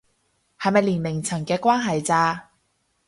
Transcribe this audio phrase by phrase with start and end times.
[0.59, 2.49] 係咪年齡層嘅關係咋